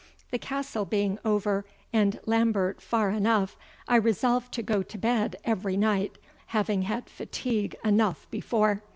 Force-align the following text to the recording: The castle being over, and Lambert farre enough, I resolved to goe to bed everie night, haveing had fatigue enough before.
The 0.31 0.39
castle 0.39 0.83
being 0.85 1.19
over, 1.23 1.63
and 1.93 2.19
Lambert 2.25 2.81
farre 2.81 3.11
enough, 3.11 3.55
I 3.87 3.97
resolved 3.97 4.51
to 4.55 4.63
goe 4.63 4.81
to 4.81 4.97
bed 4.97 5.35
everie 5.45 5.77
night, 5.77 6.17
haveing 6.53 6.85
had 6.85 7.07
fatigue 7.07 7.75
enough 7.85 8.25
before. 8.31 8.81